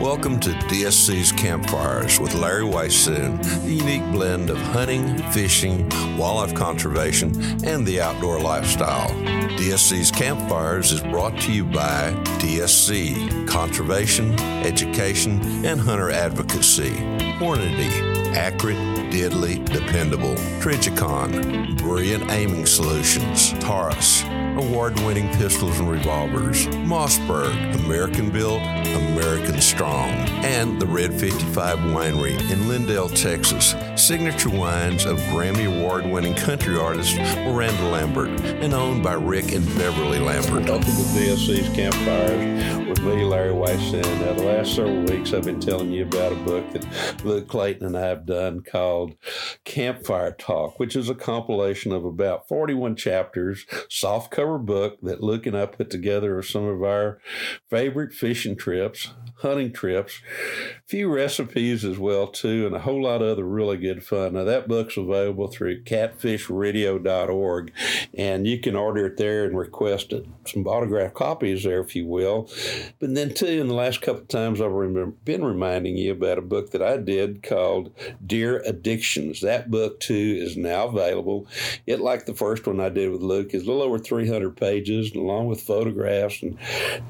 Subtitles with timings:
[0.00, 7.38] Welcome to DSC's Campfires with Larry Weishuhn, the unique blend of hunting, fishing, wildlife conservation,
[7.66, 9.10] and the outdoor lifestyle.
[9.58, 16.92] DSC's Campfires is brought to you by DSC, Conservation, Education, and Hunter Advocacy.
[17.36, 18.78] Hornady, accurate,
[19.12, 20.34] deadly, dependable.
[20.60, 23.52] Trijicon, brilliant aiming solutions.
[23.60, 24.22] Taurus,
[24.60, 26.66] award-winning pistols and revolvers.
[26.68, 27.52] Mossberg,
[27.84, 30.10] American built, American strong.
[30.44, 33.74] And the Red 55 Winery in Lindale, Texas.
[33.96, 40.18] Signature wines of Grammy Award-winning country artist Miranda Lambert and owned by Rick and Beverly
[40.18, 40.68] Lambert.
[40.68, 44.02] Welcome to DSC's Campfires with me, Larry Weishuhn.
[44.20, 47.46] Now, uh, the last several weeks I've been telling you about a book that Luke
[47.46, 49.14] Clayton and I have done called
[49.64, 55.46] Campfire Talk, which is a compilation of about 41 chapters, soft cover book that Luke
[55.46, 57.18] and I put together of some of our
[57.68, 60.20] favorite fishing trips, hunting trips,
[60.76, 64.34] a few recipes as well too, and a whole lot of other really good fun.
[64.34, 67.72] Now that book's available through catfishradio.org,
[68.14, 72.06] and you can order it there and request it, some autographed copies there if you
[72.06, 72.48] will.
[72.98, 76.42] But then too, in the last couple of times I've been reminding you about a
[76.42, 77.92] book that I did called
[78.24, 79.40] Deer Addictions.
[79.40, 81.46] That book too is now available.
[81.86, 83.98] It, like the first one I did with Luke, is a little over
[84.30, 86.42] 300 pages, along with photographs.
[86.42, 86.56] And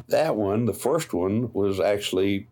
[0.09, 2.49] that one, the first one, was actually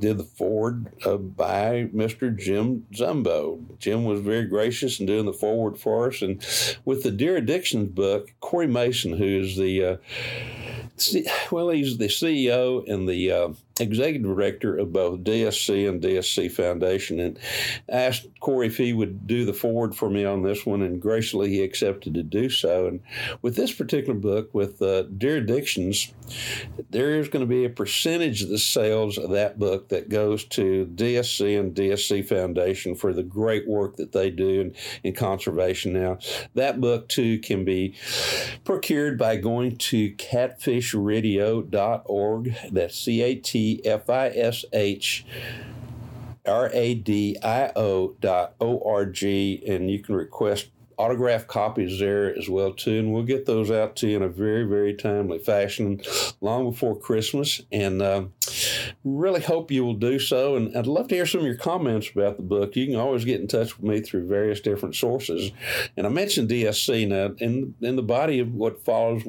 [0.00, 2.36] did the forward uh, by Mr.
[2.36, 3.78] Jim Zumbo.
[3.78, 6.22] Jim was very gracious in doing the forward for us.
[6.22, 6.44] And
[6.84, 9.96] with the Deer Addictions book, Corey Mason, who is the uh,
[11.50, 13.48] well, he's the CEO and the uh,
[13.80, 17.38] executive director of both DSC and DSC Foundation, and
[17.88, 21.50] asked Corey if he would do the forward for me on this one, and graciously
[21.50, 22.86] he accepted to do so.
[22.86, 23.00] And
[23.42, 26.12] with this particular book, with uh, Deer Addictions,
[26.90, 30.44] there is going to be a percentage of the sales of that book that goes
[30.44, 35.92] to DSC and DSC Foundation for the great work that they do in, in conservation.
[35.92, 36.18] Now,
[36.54, 37.94] that book too can be
[38.64, 42.56] procured by going to catfishradio.org.
[42.70, 45.24] That's C A T F I S H
[46.46, 51.98] R A D I O dot O R G, and you can request autograph copies
[51.98, 54.94] there as well too, and we'll get those out to you in a very very
[54.94, 56.00] timely fashion,
[56.40, 57.62] long before Christmas.
[57.70, 58.24] And uh,
[59.04, 60.56] really hope you will do so.
[60.56, 62.76] And I'd love to hear some of your comments about the book.
[62.76, 65.52] You can always get in touch with me through various different sources.
[65.96, 69.22] And I mentioned DSC now in in the body of what follows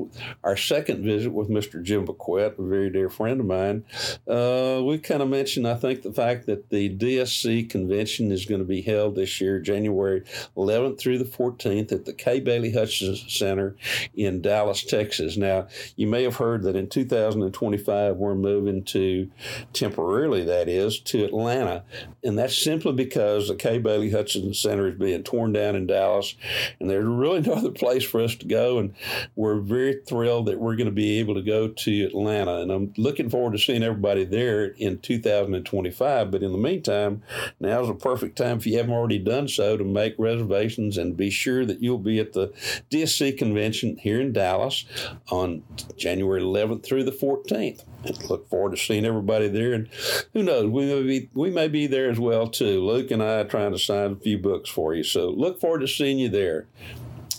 [0.43, 1.81] our second visit with Mr.
[1.81, 3.83] Jim Bequette, a very dear friend of mine.
[4.27, 8.61] Uh, we kind of mentioned, I think, the fact that the DSC convention is going
[8.61, 10.21] to be held this year, January
[10.55, 12.39] 11th through the 14th 14th at the K.
[12.39, 13.75] Bailey Hutchison Center
[14.13, 15.37] in Dallas, Texas.
[15.37, 19.29] Now, you may have heard that in 2025 we're moving to
[19.73, 21.83] temporarily that is, to Atlanta.
[22.23, 23.77] And that's simply because the K.
[23.79, 26.35] Bailey Hutchison Center is being torn down in Dallas,
[26.79, 28.79] and there's really no other place for us to go.
[28.79, 28.93] And
[29.35, 32.61] we're very thrilled that we're going to be able to go to Atlanta.
[32.61, 36.31] And I'm looking forward to seeing everybody there in 2025.
[36.31, 37.23] But in the meantime,
[37.59, 41.29] now's a perfect time if you haven't already done so to make reservations and be
[41.29, 42.53] sure that you'll be at the
[42.89, 44.85] DSC convention here in Dallas
[45.29, 45.63] on
[45.97, 47.83] January 11th through the 14th.
[48.29, 49.73] Look forward to seeing everybody there.
[49.73, 49.89] And
[50.33, 52.83] who knows, we may be we may be there as well too.
[52.83, 55.03] Luke and I are trying to sign a few books for you.
[55.03, 56.67] So look forward to seeing you there.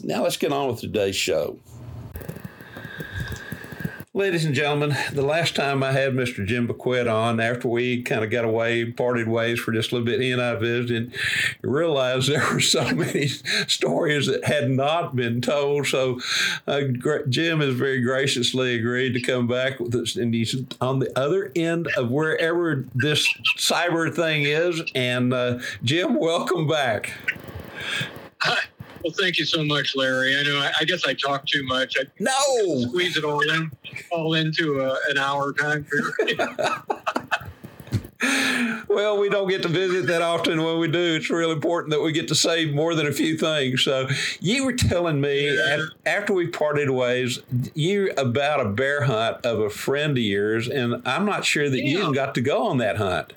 [0.03, 1.59] Now let's get on with today's show.
[4.15, 6.45] Ladies and gentlemen, the last time I had Mr.
[6.45, 10.05] Jim Bequette on, after we kind of got away, parted ways for just a little
[10.05, 11.15] bit, he and I visited,
[11.63, 15.87] realized there were so many stories that had not been told.
[15.87, 16.21] So
[16.67, 16.83] uh,
[17.31, 21.51] Jim has very graciously agreed to come back with us, and he's on the other
[21.57, 23.27] end of wherever this
[23.57, 24.83] cyber thing is.
[24.95, 27.15] And uh, Jim, welcome back.
[28.41, 28.59] Hi.
[29.05, 30.37] Well, thank you so much, Larry.
[30.39, 30.59] I know.
[30.59, 31.97] I, I guess I talk too much.
[31.99, 33.71] I no, squeeze it all in,
[34.11, 36.39] all into a, an hour time period.
[38.89, 40.63] well, we don't get to visit that often.
[40.63, 43.37] When we do, it's real important that we get to say more than a few
[43.37, 43.83] things.
[43.83, 44.09] So,
[44.41, 45.87] you were telling me yeah.
[46.07, 47.41] after we parted ways,
[47.75, 51.79] you about a bear hunt of a friend of yours, and I'm not sure that
[51.79, 51.91] yeah.
[51.91, 53.33] you even got to go on that hunt.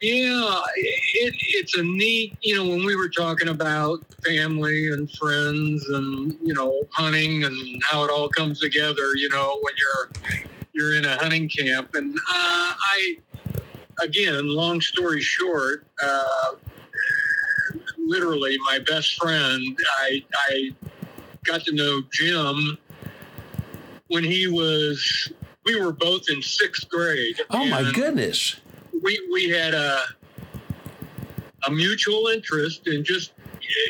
[0.00, 5.84] Yeah, it, it's a neat, you know, when we were talking about family and friends
[5.88, 10.94] and, you know, hunting and how it all comes together, you know, when you're you're
[10.94, 11.96] in a hunting camp.
[11.96, 13.16] And uh, I,
[14.00, 16.52] again, long story short, uh,
[17.98, 20.70] literally my best friend, I, I
[21.42, 22.78] got to know Jim
[24.06, 25.32] when he was,
[25.64, 27.40] we were both in sixth grade.
[27.50, 28.60] Oh, my goodness
[29.02, 30.00] we we had a
[31.66, 33.32] a mutual interest in just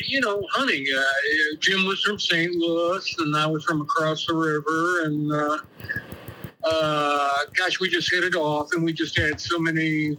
[0.07, 0.87] you know hunting.
[0.97, 2.55] Uh, Jim was from St.
[2.55, 5.59] Louis, and I was from across the river, and uh,
[6.65, 10.19] uh, gosh, we just hit it off, and we just had so many.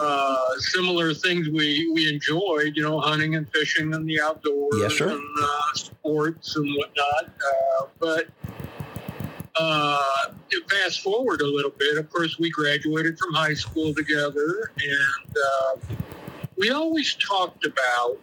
[0.00, 5.00] Uh, similar things we, we enjoyed, you know, hunting and fishing and the outdoors yes,
[5.00, 7.26] and uh, sports and whatnot.
[7.26, 8.26] Uh, but
[9.56, 10.02] uh,
[10.68, 15.94] fast forward a little bit, of course, we graduated from high school together, and uh,
[16.56, 18.16] we always talked about,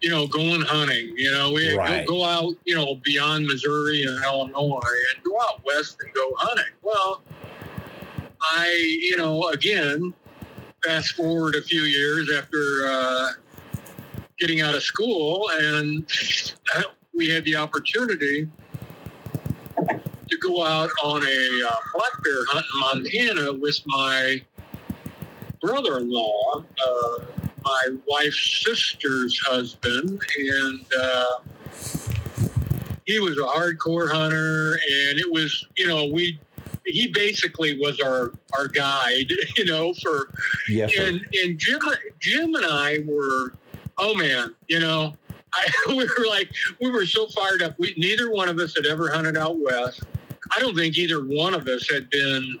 [0.00, 1.12] you know, going hunting.
[1.16, 2.06] You know, we right.
[2.06, 4.80] go, go out, you know, beyond Missouri and Illinois,
[5.14, 6.72] and go out west and go hunting.
[6.82, 7.22] Well,
[8.40, 10.14] I, you know, again,
[10.84, 13.28] fast forward a few years after uh,
[14.38, 16.06] getting out of school, and
[17.14, 18.48] we had the opportunity
[20.30, 24.42] to go out on a uh, black bear hunt in Montana with my
[25.60, 27.24] brother-in-law, uh,
[27.62, 31.24] my wife's sister's husband, and uh,
[33.04, 36.38] he was a hardcore hunter, and it was, you know, we
[36.86, 40.30] he basically was our our guide, you know, for
[40.68, 41.80] yes, and and Jim
[42.18, 43.54] Jim and I were,
[43.98, 45.14] oh man, you know,
[45.52, 46.50] I, we were like
[46.80, 47.78] we were so fired up.
[47.78, 50.02] We neither one of us had ever hunted out west.
[50.56, 52.58] I don't think either one of us had been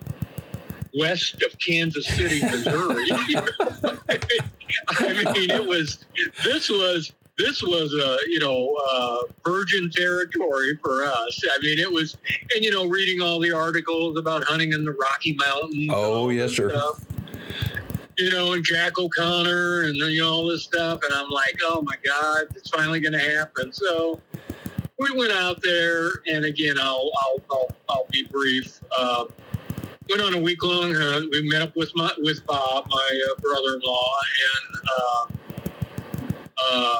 [0.94, 3.10] west of Kansas City, Missouri.
[4.88, 6.04] I mean, it was
[6.44, 11.40] this was this was a you know uh, virgin territory for us.
[11.44, 12.16] I mean, it was,
[12.54, 15.90] and you know, reading all the articles about hunting in the Rocky Mountains.
[15.92, 16.70] Oh yes, sir.
[16.70, 17.04] Stuff,
[18.18, 21.82] you know, and Jack O'Connor and you know all this stuff, and I'm like, oh
[21.82, 23.72] my God, it's finally going to happen.
[23.72, 24.20] So
[25.00, 28.80] we went out there, and again, I'll I'll I'll, I'll be brief.
[28.96, 29.24] Uh,
[30.10, 31.30] went on a week long hunt.
[31.32, 34.12] We met up with my with Bob, my uh, brother-in-law,
[34.52, 35.26] and uh,
[36.66, 36.98] uh,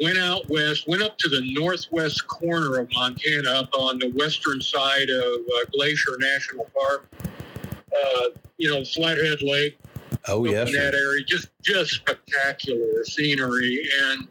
[0.00, 0.88] went out west.
[0.88, 5.64] Went up to the northwest corner of Montana, up on the western side of uh,
[5.72, 7.08] Glacier National Park.
[7.22, 9.78] Uh, you know, Flathead Lake.
[10.26, 14.28] Oh yes, in that area, just just spectacular scenery and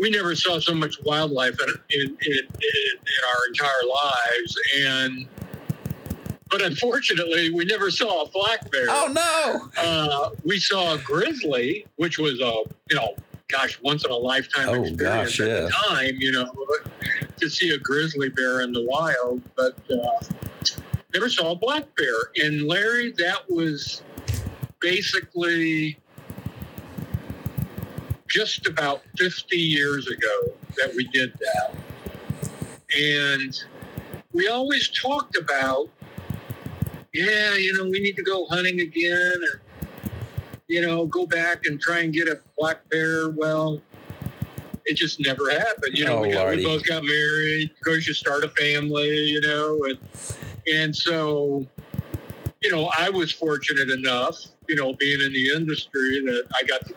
[0.00, 4.58] we never saw so much wildlife in, in, in, in our entire lives.
[4.78, 5.28] And
[6.50, 8.86] but unfortunately, we never saw a black bear.
[8.88, 9.80] Oh no!
[9.80, 13.14] Uh, we saw a grizzly, which was a you know,
[13.48, 15.60] gosh, once in a lifetime oh, experience gosh, at yeah.
[15.60, 16.14] the time.
[16.18, 16.52] You know,
[17.36, 20.74] to see a grizzly bear in the wild, but uh,
[21.14, 22.46] never saw a black bear.
[22.46, 24.02] And Larry, that was
[24.80, 25.98] basically
[28.30, 31.74] just about 50 years ago that we did that.
[32.96, 33.62] And
[34.32, 35.88] we always talked about,
[37.12, 39.60] yeah, you know, we need to go hunting again, and
[40.68, 43.30] you know, go back and try and get a black bear.
[43.30, 43.82] Well,
[44.84, 45.98] it just never happened.
[45.98, 47.70] You know, Oh, we, got, we both got married.
[47.70, 49.08] Of course, you start a family.
[49.08, 49.98] You know, and
[50.72, 51.66] and so,
[52.62, 54.36] you know, I was fortunate enough,
[54.68, 56.94] you know, being in the industry that I got to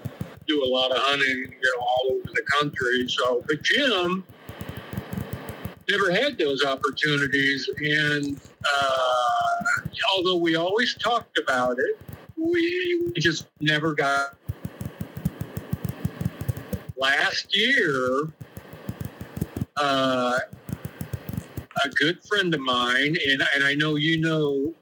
[0.48, 3.08] do a lot of hunting, you know, all over the country.
[3.08, 4.24] So, but Jim
[5.90, 9.56] never had those opportunities, and uh,
[10.16, 12.00] although we always talked about it,
[12.38, 14.36] we just never got.
[16.96, 18.30] Last year,
[19.76, 20.40] uh,
[21.84, 24.74] a good friend of mine, and, and I know you know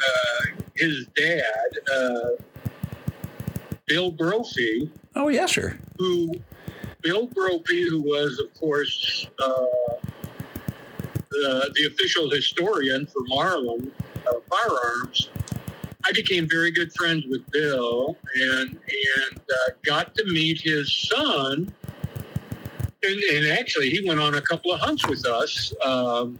[0.00, 1.44] uh, his dad,
[1.94, 2.28] uh,
[3.92, 5.78] Bill Brophy, Oh, yes, sir.
[5.98, 6.32] who
[7.02, 9.66] Bill Brophy, who was, of course, uh,
[11.30, 13.92] the, the official historian for Marlin
[14.26, 15.28] uh, Firearms.
[16.06, 21.70] I became very good friends with Bill and and uh, got to meet his son.
[23.04, 25.74] And, and actually, he went on a couple of hunts with us.
[25.84, 26.38] Um,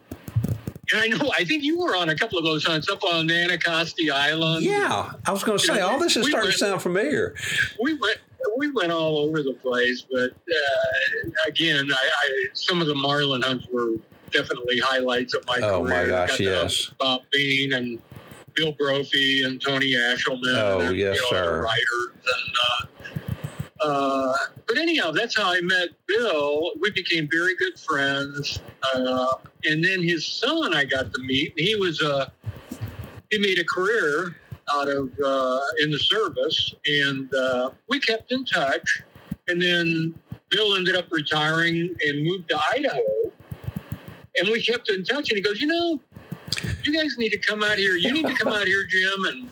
[0.92, 3.28] and I know, I think you were on a couple of those hunts up on
[3.28, 4.64] Anticosti Island.
[4.64, 7.34] Yeah, I was going to say, all this is We starting to sound familiar.
[7.82, 8.18] we went
[8.58, 13.42] we went all over the place, but uh, again, I, I some of the marlin
[13.42, 13.94] hunts were
[14.30, 16.06] definitely highlights of my Oh, my career.
[16.08, 16.90] gosh, Got to yes.
[16.98, 18.00] Bob Bean and
[18.54, 20.56] Bill Brophy and Tony Ashelman.
[20.56, 21.62] Oh, and, yes, you know, sir.
[21.62, 22.54] Writers and.
[22.68, 22.86] Uh,
[23.82, 24.32] uh,
[24.66, 26.72] but anyhow, that's how I met Bill.
[26.80, 28.60] We became very good friends,
[28.94, 29.34] uh,
[29.64, 31.52] and then his son I got to meet.
[31.56, 32.32] He was a,
[33.30, 34.36] he made a career
[34.72, 39.02] out of uh, in the service, and uh, we kept in touch.
[39.48, 40.14] And then
[40.48, 43.32] Bill ended up retiring and moved to Idaho,
[44.36, 45.30] and we kept in touch.
[45.30, 46.00] And he goes, you know,
[46.84, 47.94] you guys need to come out here.
[47.96, 49.50] You need to come out here, Jim, and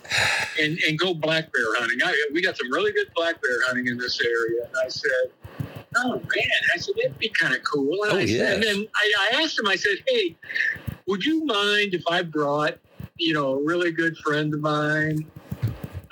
[0.60, 1.99] and, and go black bear hunting.
[2.04, 4.64] I, we got some really good black bear hunting in this area.
[4.66, 8.04] And I said, oh man, I said that'd be kind of cool.
[8.04, 9.68] And, Oh, I said, and then I, I asked him.
[9.68, 10.37] I said, hey,
[11.06, 12.78] would you mind if I brought
[13.18, 15.26] you know a really good friend of mine?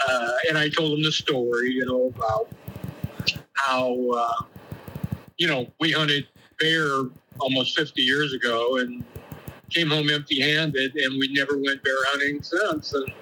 [0.08, 2.48] Uh, and I told him the story, you know, about
[3.54, 4.42] how uh,
[5.36, 6.26] you know we hunted
[6.60, 6.88] bear
[7.40, 9.04] almost 50 years ago and
[9.70, 12.92] came home empty-handed, and we never went bear hunting since.
[12.92, 13.12] And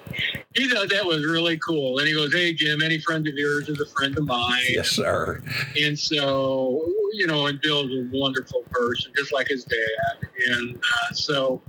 [0.53, 1.99] he thought that was really cool.
[1.99, 4.89] And he goes, "Hey Jim, any friend of yours is a friend of mine." Yes,
[4.89, 5.41] sir.
[5.79, 10.29] And so, you know, and Bill's a wonderful person, just like his dad.
[10.49, 11.61] And uh, so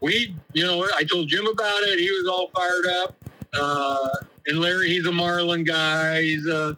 [0.00, 1.98] we, you know, I told Jim about it.
[1.98, 3.16] He was all fired up.
[3.54, 4.08] Uh,
[4.46, 6.22] and Larry, he's a Marlin guy.
[6.22, 6.76] He's a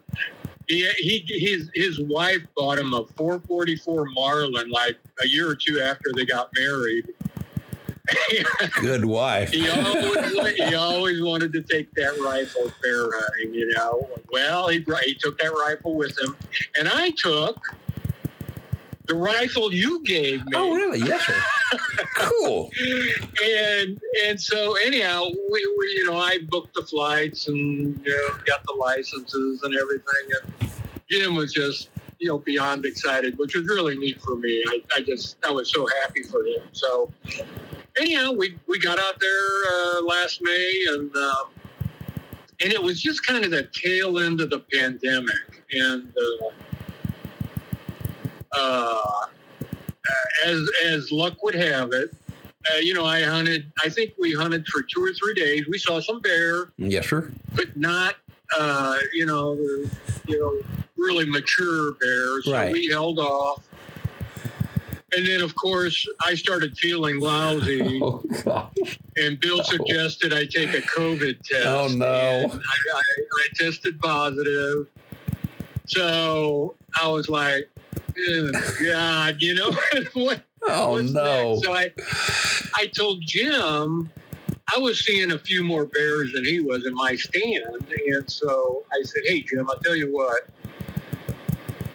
[0.69, 5.81] he, he his his wife bought him a 444 Marlin like a year or two
[5.81, 7.07] after they got married.
[8.81, 9.51] Good wife.
[9.51, 14.07] he always he always wanted to take that rifle bear hunting, you know.
[14.31, 16.35] Well, he brought- he took that rifle with him,
[16.77, 17.57] and I took
[19.09, 20.51] the rifle you gave me.
[20.53, 20.99] Oh, really?
[20.99, 21.77] Yes, sir.
[22.15, 22.69] cool.
[23.43, 28.37] And and so anyhow, we, we you know I booked the flights and you know,
[28.45, 30.71] got the licenses and everything, and
[31.09, 31.89] Jim was just
[32.19, 34.63] you know beyond excited, which was really neat for me.
[34.67, 36.61] I, I just I was so happy for him.
[36.71, 37.11] So
[37.97, 41.45] anyhow, we we got out there uh, last May, and um,
[42.61, 46.13] and it was just kind of the tail end of the pandemic, and.
[46.15, 46.51] Uh,
[48.59, 49.25] uh,
[50.45, 52.13] as as luck would have it,
[52.73, 53.71] uh, you know, I hunted.
[53.83, 55.65] I think we hunted for two or three days.
[55.67, 57.31] We saw some bear, Yes, sir.
[57.55, 58.15] but not,
[58.57, 59.89] uh, you know, the,
[60.27, 62.45] you know, really mature bears.
[62.45, 62.71] So Right.
[62.71, 63.63] we held off.
[65.15, 68.21] And then, of course, I started feeling lousy, Oh,
[69.17, 71.65] and Bill suggested I take a COVID test.
[71.65, 72.05] Oh, no.
[72.05, 74.85] I, I, I tested positive.
[75.87, 77.67] So I was like,
[78.29, 78.51] "Oh,
[78.83, 79.71] God, you know,
[80.13, 81.51] what, Oh, no.
[81.53, 81.63] next?
[81.65, 81.91] So I,
[82.75, 84.11] I told Jim
[84.75, 88.83] I was seeing a few more bears than he was in my stand, and so
[88.91, 90.43] I said, "Hey, Jim, I'll tell you what.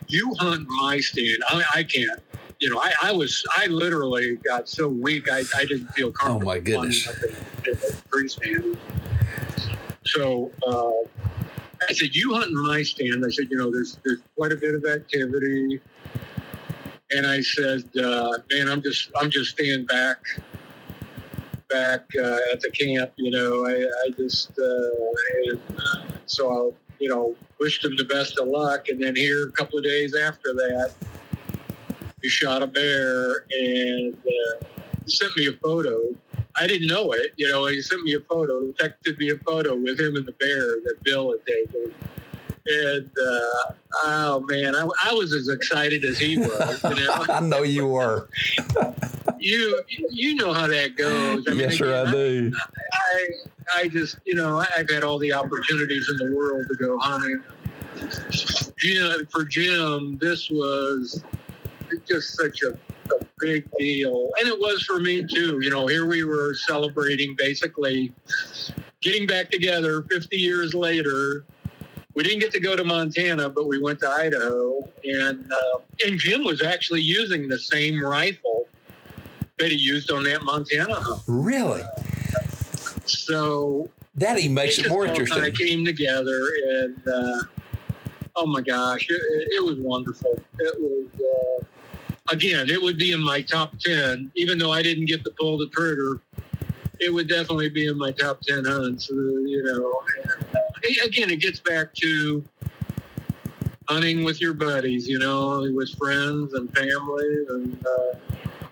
[0.08, 1.42] You hunt my stand.
[1.48, 2.20] I, I can't.
[2.60, 6.42] You know, I, I was, I literally got so weak, I, I didn't feel comfortable.
[6.42, 7.08] Oh, my goodness.
[7.08, 8.78] up in, in the tree stand.
[10.06, 11.23] So uh,
[11.88, 14.56] I said, "You hunt in my stand." I said, "You know, there's there's quite a
[14.56, 15.80] bit of activity."
[17.14, 20.18] and I said, uh, "Man, I'm just I'm just staying back
[21.70, 23.12] back uh, at the camp.
[23.16, 28.04] You know, I, I just uh, and, uh, so I'll you know wished him the
[28.04, 28.88] best of luck.
[28.88, 30.92] And then here a couple of days after that,
[32.22, 34.64] he shot a bear, and uh,
[35.06, 36.00] sent me a photo.
[36.56, 37.66] I didn't know it, you know.
[37.66, 40.80] He sent me a photo, he texted me a photo with him and the bear
[40.84, 41.92] that Bill had taken.
[42.66, 43.72] And uh,
[44.04, 46.82] oh man, I, I was as excited as he was.
[46.84, 48.28] You know, I know you were.
[49.38, 51.44] you you know how that goes.
[51.46, 52.52] I mean, yes, sir, I again, do.
[52.92, 53.28] I
[53.76, 57.42] I just you know I've had all the opportunities in the world to go hunting.
[58.78, 61.22] Jim for Jim, this was
[62.06, 62.70] just such a,
[63.14, 65.60] a big deal, and it was for me too.
[65.62, 68.12] You know, here we were celebrating basically
[69.00, 71.44] getting back together 50 years later.
[72.14, 76.18] We didn't get to go to Montana, but we went to Idaho, and uh, and
[76.18, 78.68] Jim was actually using the same rifle
[79.58, 81.22] that he used on that Montana hunt.
[81.26, 81.82] Really?
[83.04, 85.42] So That even makes it more interesting.
[85.42, 87.42] Kind of came together, and uh,
[88.36, 90.40] oh my gosh, it, it, it was wonderful.
[90.58, 91.64] It was uh,
[92.30, 95.58] again, it would be in my top ten, even though I didn't get to pull
[95.58, 96.20] the trigger.
[97.00, 99.10] It would definitely be in my top ten hunts.
[99.10, 99.92] Uh, you know,
[101.04, 102.44] again, it gets back to
[103.88, 105.08] hunting with your buddies.
[105.08, 108.18] You know, with friends and family, and uh,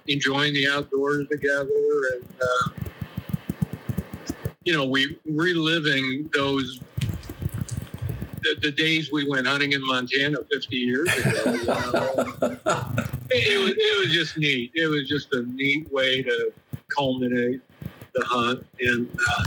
[0.07, 2.29] enjoying the outdoors together, and.
[2.41, 2.89] Uh,
[4.65, 6.81] you know, we reliving those
[8.43, 11.53] the, the days we went hunting in Montana 50 years ago.
[11.53, 12.15] You know?
[13.31, 14.73] it, it was it was just neat.
[14.75, 16.53] It was just a neat way to
[16.89, 17.61] culminate
[18.15, 19.45] the hunt, and uh,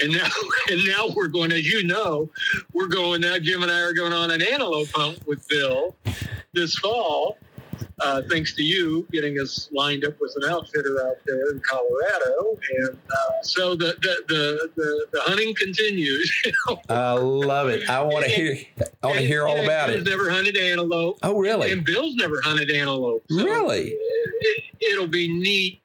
[0.00, 0.28] and now
[0.70, 2.30] and now we're going, as you know,
[2.72, 3.38] we're going now.
[3.38, 5.94] Jim and I are going on an antelope hunt with Bill
[6.52, 7.38] this fall.
[8.02, 12.58] Uh, thanks to you getting us lined up with an outfitter out there in Colorado,
[12.78, 16.32] and uh, so the the, the the the hunting continues.
[16.88, 17.88] I love it.
[17.88, 18.56] I want to hear.
[19.02, 20.10] I want to hear all about Bill's it.
[20.10, 21.18] Never hunted antelope.
[21.22, 21.72] Oh, really?
[21.72, 23.24] And Bill's never hunted antelope.
[23.30, 23.88] So Really?
[23.92, 25.80] It, it'll be neat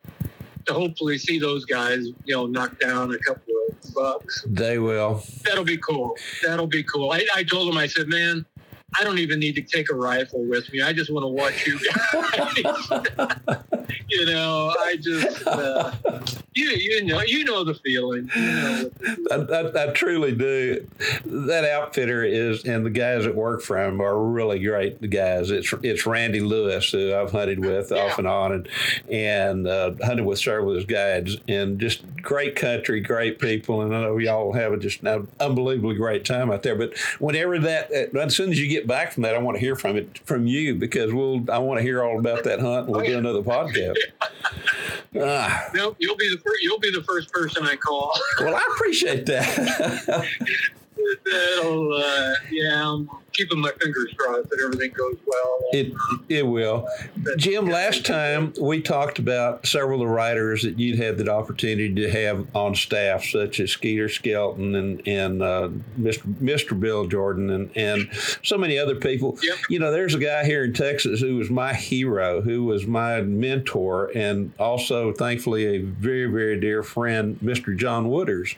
[0.65, 4.43] to hopefully see those guys, you know, knock down a couple of bucks.
[4.47, 5.23] They will.
[5.43, 6.15] That'll be cool.
[6.43, 7.11] That'll be cool.
[7.11, 8.45] I, I told him, I said, man,
[8.97, 10.81] I don't even need to take a rifle with me.
[10.81, 13.59] I just want to watch you guys.
[14.09, 15.91] you know, I just, uh,
[16.53, 18.29] you, you know, you know the feeling.
[18.35, 18.91] You know
[19.31, 20.87] I, I, I truly do.
[21.25, 25.51] That outfitter is, and the guys that work for him are really great guys.
[25.51, 28.03] It's it's Randy Lewis who I've hunted with Yeah.
[28.03, 28.67] off and on, and
[29.09, 33.95] and uh, hunted with several of his guides, and just great country, great people, and
[33.95, 36.75] I know y'all have a just an unbelievably great time out there.
[36.75, 39.59] But whenever that, uh, as soon as you get back from that, I want to
[39.61, 42.85] hear from it from you because we'll I want to hear all about that hunt.
[42.87, 43.74] and We'll Oh, do another podcast.
[45.17, 46.61] Ah, No, you'll be the first.
[46.61, 48.11] You'll be the first person I call.
[48.41, 50.25] well, I appreciate that.
[51.25, 55.59] That'll, uh, yeah, I'm keeping my fingers crossed that everything goes well.
[55.71, 55.93] It
[56.29, 56.87] it will.
[57.37, 61.93] Jim, last time we talked about several of the writers that you'd had the opportunity
[61.93, 65.69] to have on staff, such as Skeeter Skelton and and uh,
[65.99, 66.23] Mr.
[66.35, 66.79] Mr.
[66.79, 68.09] Bill Jordan and and
[68.43, 69.37] so many other people.
[69.41, 69.57] Yep.
[69.69, 73.21] You know, there's a guy here in Texas who was my hero, who was my
[73.21, 77.75] mentor, and also thankfully a very very dear friend, Mr.
[77.75, 78.55] John Wooters.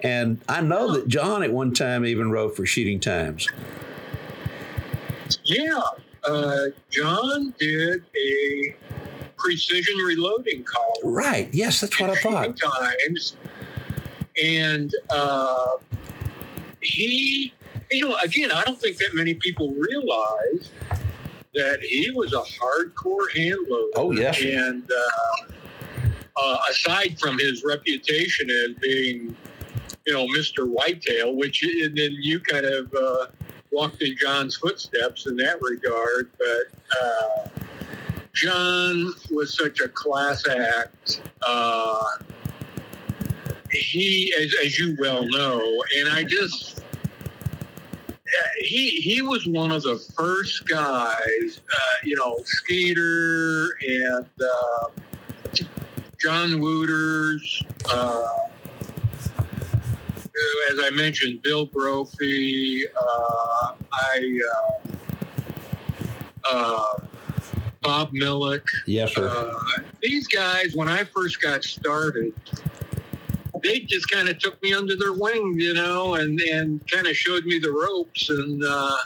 [0.00, 3.48] And I know that John at one time even wrote for Shooting Times.
[5.44, 5.80] Yeah,
[6.24, 8.76] uh, John did a
[9.36, 11.14] precision reloading column.
[11.14, 11.52] Right.
[11.52, 12.56] Yes, that's what I thought.
[12.56, 13.36] Times,
[14.42, 15.76] and uh,
[16.80, 17.52] he,
[17.90, 20.70] you know, again, I don't think that many people realize
[21.54, 23.90] that he was a hardcore handloader.
[23.96, 24.40] Oh, yes.
[24.42, 25.52] and uh,
[26.36, 29.36] uh, aside from his reputation as being,
[30.06, 30.68] you know, Mr.
[30.68, 33.26] Whitetail, which and then you kind of uh,
[33.74, 36.98] walked in John's footsteps in that regard, but.
[37.02, 37.48] Uh,
[38.34, 41.22] John was such a class act.
[41.46, 42.04] Uh,
[43.70, 45.60] he, as, as you well know,
[45.98, 46.82] and I just,
[48.58, 54.86] he he was one of the first guys, uh, you know, Skeeter and uh,
[56.20, 57.62] John Wooters.
[57.88, 58.26] Uh,
[60.72, 62.84] as I mentioned, Bill Brophy.
[62.88, 64.40] Uh, I.
[64.52, 64.90] Uh,
[66.46, 66.84] uh,
[67.84, 68.62] Bob Milek.
[68.86, 69.28] Yes, sir.
[69.28, 72.32] Uh, these guys, when I first got started,
[73.62, 77.16] they just kind of took me under their wing, you know, and, and kind of
[77.16, 78.30] showed me the ropes.
[78.30, 78.96] And uh,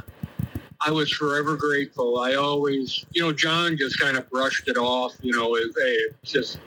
[0.81, 2.21] I was forever grateful.
[2.21, 5.97] I always, you know, John just kind of brushed it off, you know, as hey,
[6.23, 6.61] it's just,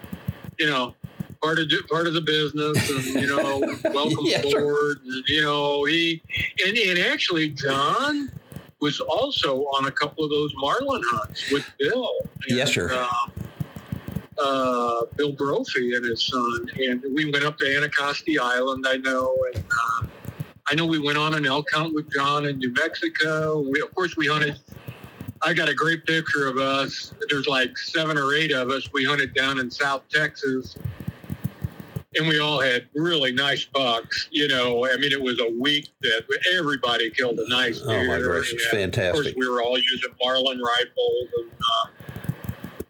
[0.60, 0.94] you know,
[1.42, 3.60] part of the- part of the business, and you know,
[3.94, 4.60] welcome Yes, sir.
[4.60, 5.00] aboard.
[5.06, 6.22] And, you know, he
[6.66, 8.32] and and actually, John
[8.80, 12.10] was also on a couple of those marlin hunts with Bill.
[12.48, 12.90] Yes, And, sir.
[12.94, 13.30] Uh,
[14.40, 18.86] uh, Bill Brophy and his son, and we went up to Anticosti Island.
[18.88, 20.08] I know, and uh,
[20.68, 23.60] I know we went on an elk hunt with John in New Mexico.
[23.60, 24.60] We, of course, we hunted.
[25.44, 27.14] I got a great picture of us.
[27.30, 28.92] There's like seven or eight of us.
[28.94, 30.76] We hunted down in South Texas,
[32.18, 34.28] and we all had really nice bucks.
[34.32, 38.20] You know, I mean, it was a week that everybody killed a nice Oh my
[38.20, 39.36] gosh, it's and Of course, fantastic.
[39.38, 41.28] we were all using Marlin rifles.
[41.38, 41.88] And, uh,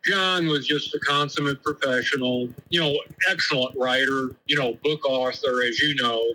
[0.03, 2.97] John was just a consummate professional, you know,
[3.29, 6.33] excellent writer, you know, book author, as you know.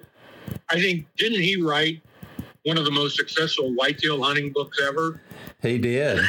[0.70, 2.00] I think, didn't he write
[2.64, 5.20] one of the most successful whitetail hunting books ever?
[5.66, 6.20] He did.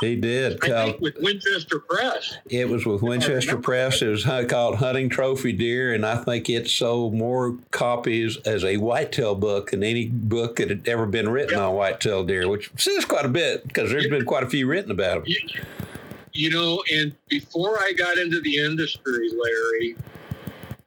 [0.00, 0.62] He did.
[0.64, 2.36] I think with Winchester Press.
[2.48, 3.56] It was with Winchester.
[3.56, 4.00] Press.
[4.02, 8.76] It was called Hunting Trophy Deer, and I think it sold more copies as a
[8.76, 11.66] whitetail book than any book that had ever been written Yeah.
[11.66, 14.90] on whitetail deer, which says quite a bit because there's been quite a few written
[14.92, 15.24] about them.
[15.26, 15.38] You,
[16.32, 19.96] you know, and before I got into the industry, Larry,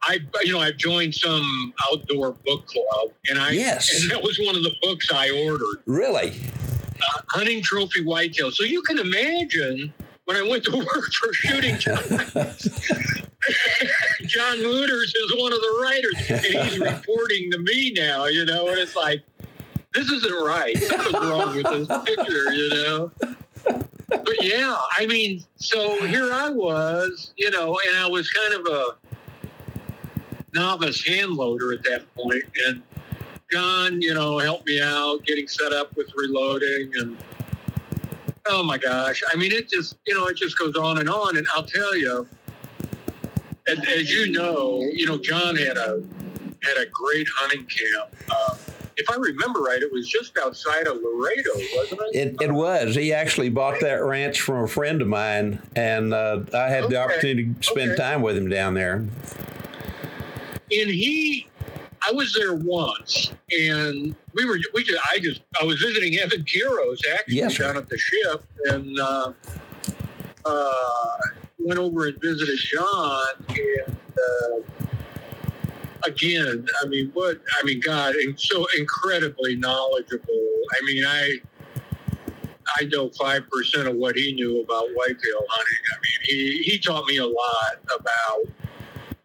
[0.03, 4.01] I, you know, I've joined some outdoor book club, and I, Yes.
[4.01, 5.79] and that was one of the books I ordered.
[5.85, 6.39] Really?
[7.29, 8.51] Hunting trophy whitetail.
[8.51, 9.93] So you can imagine
[10.25, 11.97] when I went to work for shooting John,
[14.25, 18.67] John Wooters is one of the writers, and he's reporting to me now, you know,
[18.67, 19.23] and it's like,
[19.93, 20.77] this isn't right.
[20.77, 23.11] Something's wrong with this picture, you know.
[24.07, 28.65] But yeah, I mean, so here I was, you know, and I was kind of
[28.67, 28.85] a
[30.53, 32.81] novice hand loader at that point, and
[33.51, 37.17] John, you know, helped me out getting set up with reloading and
[38.47, 39.21] oh my gosh.
[39.31, 41.37] I mean, it just, you know, it just goes on and on.
[41.37, 42.27] And I'll tell you,
[43.67, 46.01] as, as you know, you know, John had a,
[46.63, 48.15] had a great hunting camp.
[48.29, 48.55] Uh,
[48.97, 52.15] if I remember right, it was just outside of Laredo, wasn't it?
[52.15, 52.95] It, it was.
[52.95, 56.97] He actually bought that ranch from a friend of mine, and uh, I had the
[56.97, 58.01] opportunity to spend Okay.
[58.01, 58.95] time with him down there.
[58.95, 59.09] and
[60.69, 61.47] he
[62.07, 66.43] I was there once and we were we just I just I was visiting Evan
[66.43, 69.33] Kiros actually Yes, down at the ship and uh,
[70.45, 71.17] uh,
[71.59, 74.87] went over and visited John and uh,
[76.03, 80.49] again I mean what I mean God and so incredibly knowledgeable.
[80.71, 81.37] I mean I
[82.79, 85.79] I know five percent of what he knew about whitetail hunting.
[85.91, 88.45] I mean he he taught me a lot about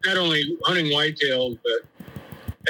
[0.05, 1.96] not only hunting whitetails, but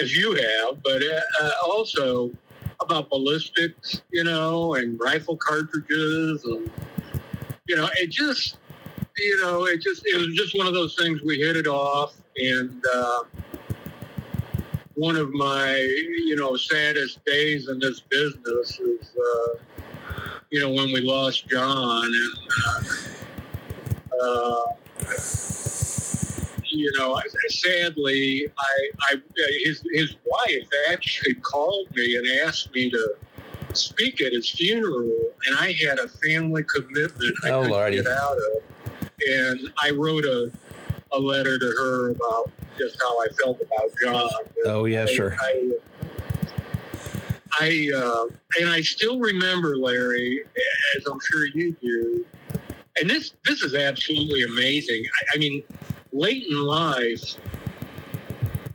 [0.02, 2.32] as you have, but uh, uh, also
[2.80, 6.70] about ballistics, you know, and rifle cartridges, and
[7.68, 8.58] you know, it just,
[9.18, 11.22] you know, it just, it was just one of those things.
[11.22, 13.24] We hit it off, and uh,
[14.96, 19.60] one of my, you know, saddest days in this business is, uh,
[20.50, 22.38] you know, when we lost John, and.
[22.66, 22.84] Uh,
[24.22, 24.64] uh,
[26.70, 29.16] you know, sadly, I, I,
[29.64, 33.16] his, his wife actually called me and asked me to
[33.74, 37.96] speak at his funeral, and I had a family commitment I Oh, couldn't Lordy.
[37.98, 40.52] get out of, and I wrote a,
[41.14, 44.30] a letter to her about just how I felt about John.
[44.66, 45.36] Oh, yes, sir.
[45.40, 45.72] I,
[47.60, 48.26] I uh,
[48.60, 50.42] and I still remember Larry,
[50.98, 52.26] as I'm sure you do.
[53.00, 55.04] And this this is absolutely amazing.
[55.06, 55.64] I, I mean,
[56.18, 57.36] late in life,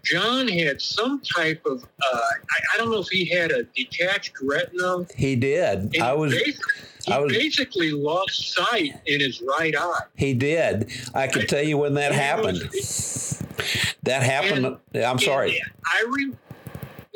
[0.05, 4.33] John had some type of uh, I, I don't know if he had a detached
[4.43, 5.07] retina.
[5.17, 5.95] He did.
[5.95, 6.33] And I was.
[6.35, 6.59] basi-
[7.05, 10.01] he I was- basically lost sight in his right eye.
[10.17, 10.91] He did.
[11.15, 12.59] I can tell you when that happened.
[14.05, 14.77] That happened.
[14.95, 15.61] I'm sorry.
[15.85, 16.33] I re-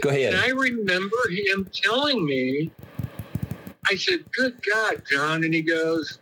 [0.02, 0.34] Go And ahead.
[0.34, 2.70] I remember him telling me,
[3.90, 5.42] I said, Good God, John.
[5.42, 6.18] And he goes,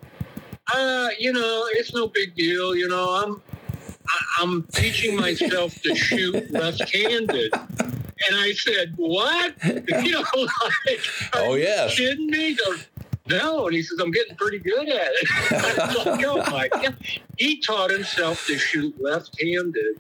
[0.73, 2.75] uh, you know, it's no big deal.
[2.77, 3.43] You know, I'm
[4.07, 7.53] I- I'm teaching myself to shoot left-handed.
[7.55, 9.55] And I said, What?
[9.65, 10.25] You know,
[10.87, 11.01] like,
[11.35, 11.97] Oh, yes.
[11.97, 12.57] kidding me?
[13.27, 15.29] No, and he says, I'm getting pretty good at it.
[15.51, 16.97] I was like, oh my God.
[17.39, 19.99] He taught himself to shoot left-handed.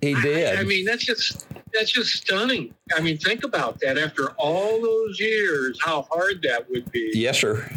[0.00, 0.58] He did.
[0.58, 2.74] I mean, that's just that's just stunning.
[2.96, 3.96] I mean, think about that.
[3.96, 7.10] After all those years, how hard that would be.
[7.14, 7.70] yes, sir.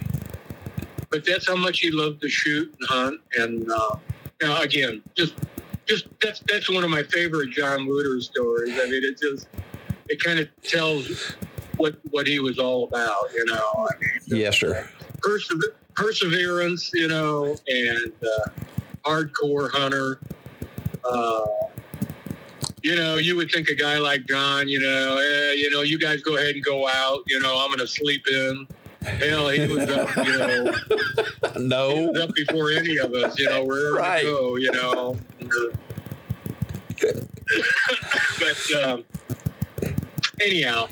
[1.12, 3.21] But that's how much he loved to shoot and hunt.
[3.38, 3.97] And uh,
[4.45, 5.36] know, again, just
[5.86, 8.73] just that's that's one of my favorite John Wooter stories.
[8.79, 9.47] I mean, it just
[10.10, 11.36] it kind of tells
[11.77, 13.32] what what he was all about.
[13.34, 14.88] You know, I mean, Yes, sir.
[15.21, 18.49] persever- perseverance, you know, and uh,
[19.06, 20.19] hardcore hunter.
[21.03, 21.45] Uh,
[22.82, 25.97] you know, you would think a guy like John, you know, eh, you know, you
[25.97, 27.23] guys go ahead and go out.
[27.27, 28.67] You know, I'm going to sleep in.
[29.04, 30.72] Hell, he was up, you know,
[31.54, 32.12] he No.
[32.12, 34.22] was up before any of us, you know, wherever Right.
[34.22, 35.18] to go, you know.
[38.39, 39.04] but um,
[40.42, 40.88] anyhow,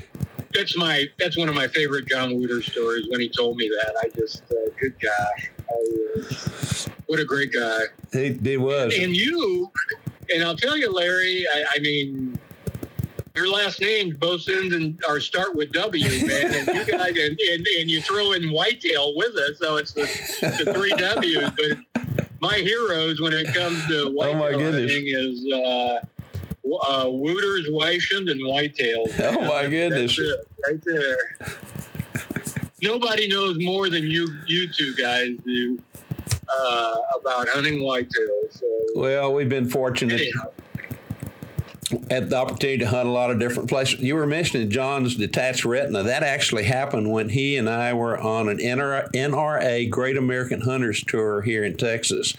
[0.54, 3.06] that's my that's one of my favorite John Wooter stories.
[3.08, 7.52] When he told me that, I just uh, good gosh, I, uh, what a great
[7.52, 7.80] guy.
[8.12, 8.94] He, he was.
[8.98, 9.70] And you,
[10.32, 11.46] and I'll tell you, Larry.
[11.52, 12.38] I, I mean,
[13.34, 16.54] your last names both end and or start with W, man.
[16.54, 20.02] And you guys, and, and, and you throw in Whitetail with it, so it's the,
[20.64, 21.50] the three W's.
[21.50, 26.00] But my heroes when it comes to Oh, whitetail hunting is uh,
[26.86, 29.12] uh, Wooters, Weishuhn, and Whitetails.
[29.38, 30.18] Oh, my goodness.
[30.18, 31.16] Right there.
[32.82, 35.80] Nobody knows more than you, you two guys do
[36.48, 38.50] uh, about hunting whitetails.
[38.58, 38.66] So,
[38.96, 40.50] Well, we've been fortunate anyhow.
[42.10, 44.00] Had the opportunity to hunt a lot of different places.
[44.00, 46.02] You were mentioning John's detached retina.
[46.02, 51.42] That actually happened when he and I were on an NRA, Great American Hunters tour
[51.42, 52.34] here in Texas.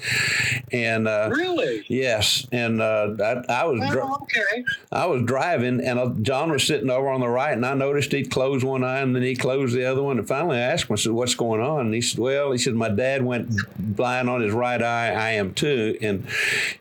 [0.72, 1.84] And uh, Really?
[1.88, 4.63] yes, and uh, I, I was Oh, okay.
[4.92, 8.12] I was driving, and uh, John was sitting over on the right, and I noticed
[8.12, 10.18] he'd close one eye and then he closed the other one.
[10.20, 12.58] And finally, I asked him, I said, "What's going on?" And he said, "Well, he
[12.58, 15.12] said my dad went blind on his right eye.
[15.13, 16.26] I am too." And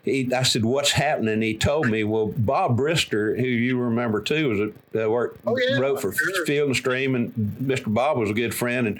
[0.03, 4.49] he, I said, "What's happening?" He told me, "Well, Bob Brister, who you remember too,
[4.49, 6.45] was a uh, worked Oh, yeah, wrote for sure.
[6.45, 7.91] Field and Stream, and Mr.
[7.91, 8.99] Bob was a good friend, and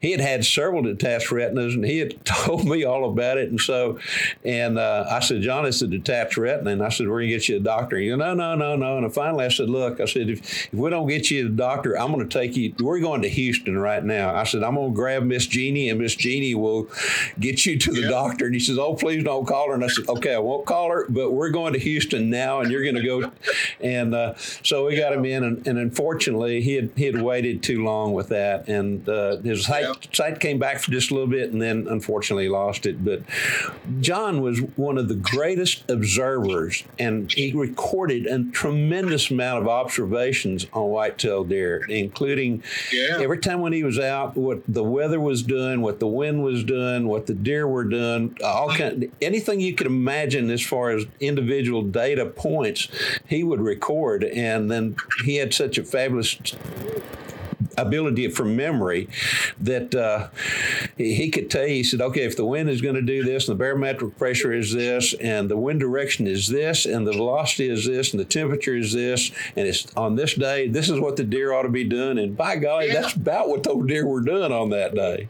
[0.00, 3.50] he had had several detached retinas, and he had told me all about it.
[3.50, 3.98] And so,
[4.44, 7.48] and uh, I said, John, it's a detached retina, and I said, we're gonna get
[7.48, 7.96] you a doctor.
[7.96, 8.98] He goes, no, no, no, no.
[8.98, 11.98] And finally, I said, look, I said, if, if we don't get you a doctor,
[11.98, 12.72] I'm gonna take you.
[12.78, 14.32] We're going to Houston right now.
[14.32, 16.88] I said, I'm gonna grab Miss Jeannie, and Miss Jeannie will
[17.40, 18.10] get you to the Yeah.
[18.10, 18.44] doctor.
[18.46, 19.74] And he says, oh, please don't call her.
[19.74, 22.70] And I said, okay, I won't call her, but we're going to Houston now, and
[22.82, 23.30] you're gonna go.
[23.80, 27.62] And uh, so we got him in, and, and unfortunately, he had he had waited
[27.62, 29.92] too long with that, and uh, his sight, Yeah.
[30.12, 33.04] sight came back for just a little bit, and then unfortunately lost it.
[33.04, 33.20] But
[34.00, 40.66] John was one of the greatest observers, and he recorded a tremendous amount of observations
[40.72, 42.62] on whitetail deer, including
[42.92, 43.18] Yeah.
[43.20, 46.64] every time when he was out, what the weather was doing, what the wind was
[46.64, 51.04] doing, what the deer were doing, all kind, anything you could imagine as far as
[51.20, 52.56] individual data points,
[53.26, 56.36] he would record, and then he had such a fabulous
[57.78, 59.08] ability from memory
[59.60, 60.28] that uh,
[60.96, 63.48] he could tell you, he said, okay, if the wind is going to do this,
[63.48, 67.68] and the barometric pressure is this, and the wind direction is this, and the velocity
[67.68, 71.16] is this, and the temperature is this, and it's on this day, this is what
[71.16, 72.18] the deer ought to be doing.
[72.18, 73.02] And by golly, Yeah.
[73.02, 75.28] that's about what those deer were doing on that day.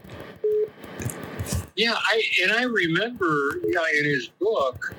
[1.75, 4.95] Yeah, I and I remember yeah, in his book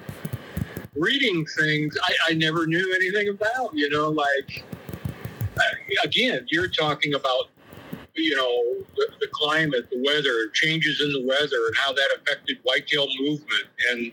[0.99, 3.75] reading things I, I never knew anything about.
[3.75, 4.65] You know, like
[5.57, 5.63] uh,
[6.05, 7.49] again, you're talking about
[8.15, 12.59] you know the, the climate, the weather, changes in the weather, and how that affected
[12.63, 13.65] whitetail movement.
[13.91, 14.13] And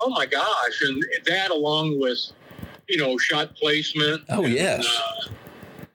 [0.00, 2.18] oh my gosh, and that along with
[2.88, 4.22] you know shot placement.
[4.28, 4.86] Oh, and, yes.
[4.86, 5.30] uh,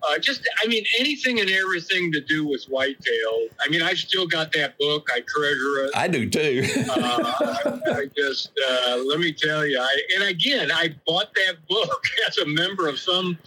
[0.07, 3.47] uh, just, I mean, anything and everything to do with whitetail.
[3.63, 5.07] I mean, I still got that book.
[5.13, 5.91] I treasure it.
[5.95, 6.67] I do too.
[6.89, 12.03] Uh, I just, uh, let me tell you, I, and again, I bought that book
[12.27, 13.37] as a member of some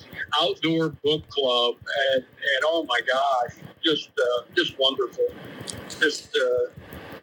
[0.40, 1.76] outdoor book club,
[2.12, 5.26] and, and oh my gosh, just, uh, just wonderful.
[6.00, 6.70] Just, uh,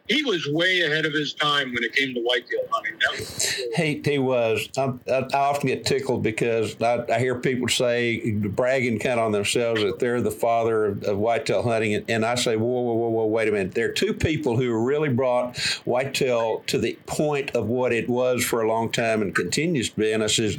[0.10, 2.94] he was way ahead of his time when it came to whitetail hunting.
[3.12, 4.68] Was, He, he was.
[4.78, 9.32] I, I, often get tickled because I, I hear people say, bragging kind of on
[9.32, 11.96] themselves, that they're the father of, of whitetail hunting.
[11.96, 13.74] And, and I say, whoa, whoa, whoa, whoa, wait a minute.
[13.74, 18.44] There are two people who really brought whitetail to the point of what it was
[18.44, 20.12] for a long time and continues to be.
[20.12, 20.58] And I says,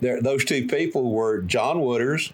[0.00, 2.32] there, those two people were John Wooters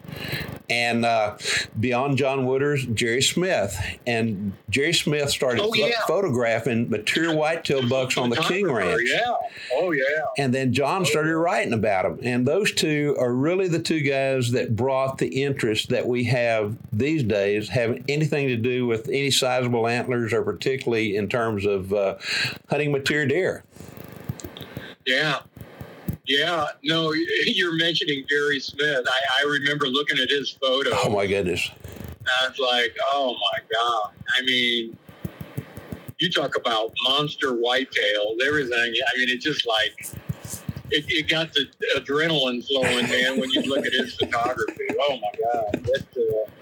[0.70, 1.36] and uh,
[1.78, 3.76] beyond John Wooters, Jerry Smith.
[4.06, 6.00] And Jerry Smith started Oh, yeah.
[6.06, 6.51] photographing
[6.88, 9.02] mature whitetail bucks on the King Ranch.
[9.04, 9.34] Yeah.
[9.74, 10.04] Oh, yeah.
[10.38, 12.18] And then John started writing about them.
[12.22, 16.76] And those two are really the two guys that brought the interest that we have
[16.92, 21.92] these days, having anything to do with any sizable antlers or particularly in terms of
[21.92, 22.16] uh,
[22.68, 23.64] hunting mature deer.
[25.06, 25.40] Yeah.
[26.26, 26.66] Yeah.
[26.84, 27.12] No,
[27.46, 29.06] you're mentioning Jerry Smith.
[29.06, 30.90] I, I remember looking at his photo.
[30.92, 31.70] Oh my goodness.
[32.26, 34.12] I was like, oh my God.
[34.38, 34.96] I mean,
[36.22, 38.94] you talk about monster whitetails, everything.
[38.94, 40.14] I mean, it's just like,
[40.90, 44.86] it, it got the adrenaline flowing, man, when you look at his photography.
[45.00, 45.84] Oh my God.
[45.84, 46.61] That, uh,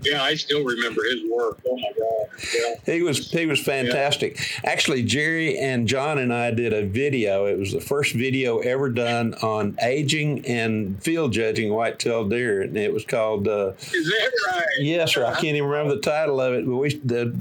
[0.00, 1.58] Yeah, I still remember his work.
[1.68, 2.28] Oh my god!
[2.54, 2.94] Yeah.
[2.94, 4.38] He was he was fantastic.
[4.62, 7.46] Actually, Jerry and John and I did a video.
[7.46, 12.76] It was the first video ever done on aging and field judging white-tailed deer, and
[12.76, 13.48] it was called.
[13.48, 14.64] Uh, Is that right?
[14.78, 15.24] yes, sir.
[15.26, 17.34] I can't even remember the title of it, but we the,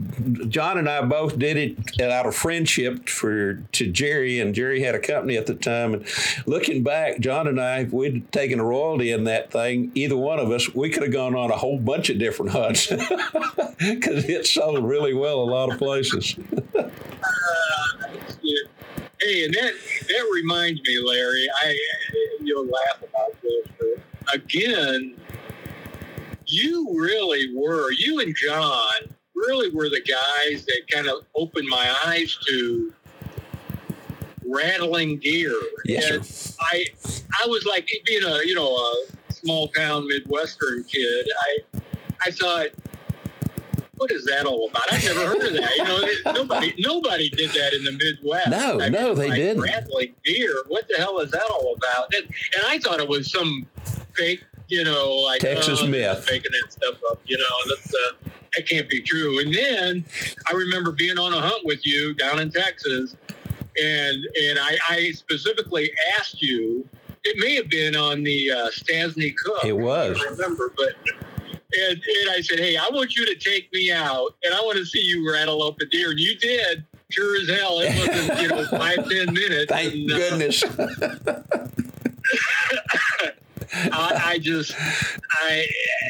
[0.50, 4.96] John and I both did it out of friendship for to Jerry, and Jerry had
[4.96, 5.94] a company at the time.
[5.94, 6.08] And
[6.48, 10.40] looking back, John and I, if we'd taken a royalty in that thing, either one
[10.40, 12.88] of us, we could have gone on a whole bunch of different hunts
[13.80, 16.36] because it sold really well a lot of places.
[16.78, 16.84] Uh,
[18.42, 18.64] yeah.
[19.22, 19.74] Hey, and that
[20.08, 21.48] that reminds me, Larry.
[21.64, 21.78] I
[22.42, 25.16] you'll laugh about this, but again,
[26.46, 27.92] you really were.
[27.92, 32.94] You and John really were the guys that kind of opened my eyes to
[34.48, 35.54] rattling gear.
[35.86, 36.56] Yes.
[36.60, 36.86] I
[37.44, 41.28] I was like being a you know a small town Midwestern kid.
[41.42, 41.80] I
[42.26, 42.68] I thought.
[43.96, 44.84] What is that all about?
[44.94, 45.76] I've never heard of that.
[45.76, 48.50] You know, nobody nobody did that in the Midwest.
[48.50, 49.64] No, I no, they like didn't.
[49.64, 50.54] Rattling deer.
[50.68, 52.14] What the hell is that all about?
[52.14, 53.66] And, and I thought it was some
[54.14, 56.28] fake, you know, like Texas oh, myth.
[56.30, 57.20] making that stuff up.
[57.26, 59.40] You know, that's uh, that can't be true.
[59.40, 60.06] And then
[60.48, 63.16] I remember being on a hunt with you down in Texas,
[63.82, 66.88] and and I, I specifically asked you.
[67.24, 69.66] It may have been on the uh, Stasney Cook.
[69.66, 70.18] It was.
[70.24, 70.94] I remember, but
[71.74, 74.78] and, and I said, hey, I want you to take me out, and I want
[74.78, 76.86] to see you rattle up a deer, and you did.
[77.10, 79.72] Sure as hell, it wasn't you know five ten minutes.
[79.72, 80.64] Thank and, uh, goodness.
[83.74, 85.66] I, I just, I,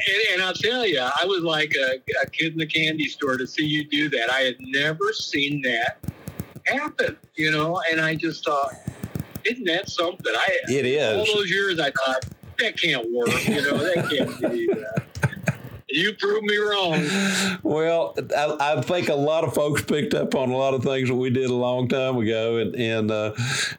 [0.07, 3.37] and, and I'll tell you, I was like a, a kid in the candy store
[3.37, 4.31] to see you do that.
[4.31, 5.97] I had never seen that
[6.65, 8.73] happen, you know, and I just thought,
[9.43, 10.33] isn't that something?
[10.35, 10.85] I, It
[11.19, 12.25] all those years, I thought,
[12.59, 15.06] that can't work, you know, that can't be that.
[15.89, 17.59] You proved me wrong.
[17.63, 21.07] Well, I, I think a lot of folks picked up on a lot of things
[21.07, 23.33] that we did a long time ago, and and uh,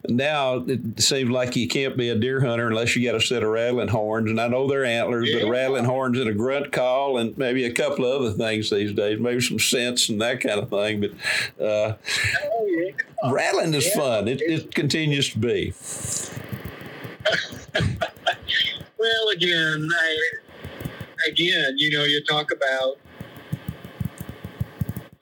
[0.08, 3.42] now it seems like you can't be a deer hunter unless you got a set
[3.42, 4.30] of rattling horns.
[4.30, 7.72] And I know they're antlers, but rattling horns and a grunt call, and maybe a
[7.72, 11.00] couple of other things these days, maybe some scents and that kind of thing.
[11.02, 11.10] But
[11.62, 11.96] uh,
[12.54, 13.30] Oh, yeah.
[13.32, 13.96] rattling is Yeah.
[13.96, 14.28] fun.
[14.28, 15.74] It, it continues to be.
[19.00, 20.18] Well, again, I,
[21.26, 22.96] again, you know, you talk about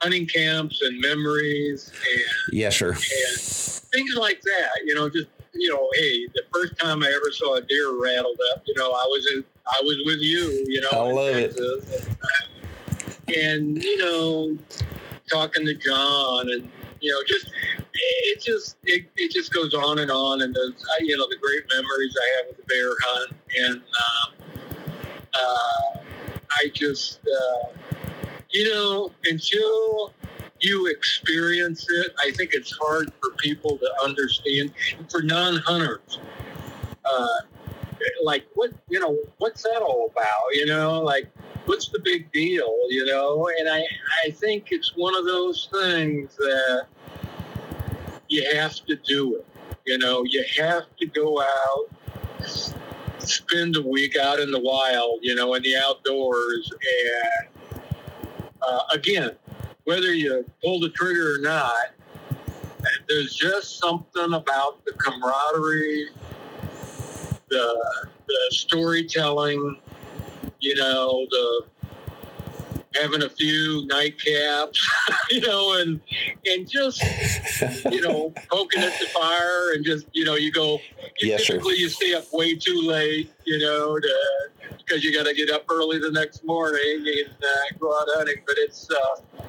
[0.01, 4.69] hunting camps and memories and, yeah, sure, and things like that.
[4.85, 8.39] You know, just you know, hey, the first time I ever saw a deer rattled
[8.53, 10.65] up, you know, I was in, I was with you.
[10.67, 11.59] You know, I love it.
[13.35, 14.57] And you know,
[15.29, 16.69] talking to John and
[17.01, 17.51] you know, just
[17.93, 21.63] it just it, it just goes on and on, and those you know the great
[21.73, 24.36] memories I have with the bear hunt, and um,
[25.37, 25.99] uh,
[26.51, 27.69] I just uh,
[28.51, 30.13] you know until
[30.59, 34.73] you experience it, I think it's hard for people to understand.
[35.09, 36.19] For non-hunters,
[37.05, 37.27] uh,
[38.23, 40.53] like what you know, what's that all about?
[40.53, 41.27] You know, like
[41.65, 42.75] what's the big deal?
[42.89, 43.83] You know, and I
[44.25, 46.87] I think it's one of those things that
[48.29, 49.45] you have to do it.
[49.85, 51.89] You know, you have to go out,
[53.27, 56.71] spend a week out in the wild, you know, in the outdoors.
[56.71, 57.47] And
[58.61, 59.31] uh, again,
[59.85, 61.91] whether you pull the trigger or not,
[63.07, 66.09] there's just something about the camaraderie,
[67.49, 69.79] the, the storytelling,
[70.59, 71.63] you know, the
[72.95, 74.77] having a few nightcaps,
[75.31, 75.99] you know, and
[76.45, 77.03] and just
[77.91, 80.79] you know poking at the fire and just you know you go.
[81.19, 81.53] You sir.
[81.53, 84.15] typically you stay up way too late, you know, to
[84.77, 88.41] because you got to get up early the next morning and uh, go out hunting.
[88.45, 89.41] But it's uh,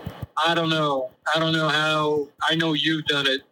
[0.47, 1.11] I don't know.
[1.35, 2.29] I don't know how.
[2.49, 3.43] I know you've done it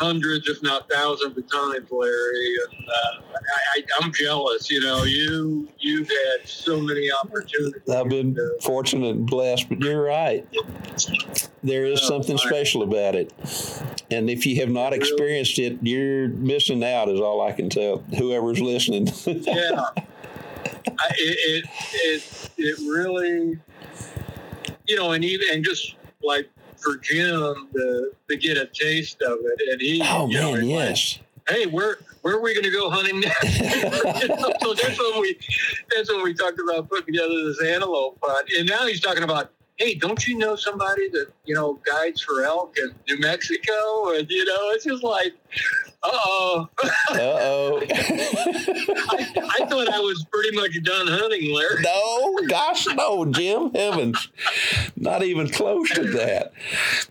[0.00, 2.54] hundreds, if not thousands of times, Larry.
[2.70, 4.70] And uh, I, I, I'm jealous.
[4.70, 7.88] You know, you you've had so many opportunities.
[7.88, 10.46] I've been to- fortunate and blessed, but you're right.
[11.62, 13.32] There is Oh, something special about it.
[14.10, 17.98] And if you have not experienced it, you're missing out, is all I can tell
[18.18, 19.08] whoever's listening.
[19.26, 19.84] yeah.
[20.98, 23.58] I, it, it it it really,
[24.86, 26.48] you know, and even and just like
[26.82, 30.70] for Jim to to get a taste of it, and he, oh, know, man, he's
[30.70, 31.18] yes.
[31.48, 34.22] hey, where where are we going to go hunting next?
[34.22, 35.38] You know, so that's when we
[35.94, 39.50] that's when we talked about putting together this antelope hunt, and now he's talking about.
[39.76, 44.14] Hey, don't you know somebody that you know guides for elk in New Mexico?
[44.14, 45.32] And you know, it's just like
[46.02, 46.68] Uh-oh.
[47.10, 47.82] Uh-oh.
[47.82, 47.86] I,
[49.60, 51.82] I thought I was pretty much done hunting, Larry.
[51.82, 53.70] no, gosh, no, Jim.
[53.74, 54.28] Heavens.
[54.96, 56.52] Not even close to that.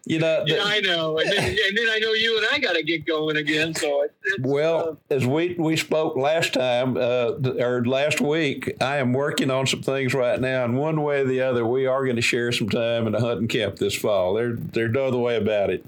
[0.05, 1.19] You know, Yeah, I know.
[1.19, 3.75] And then, and then I know you and I got to get going again.
[3.75, 8.97] So it, it's, Well, as we we spoke last time uh, or last week, I
[8.97, 12.03] am working on some things right now, and one way or the other, we are
[12.05, 14.33] going to share some time in a hunting camp this fall.
[14.33, 15.85] There, there's no other way about it.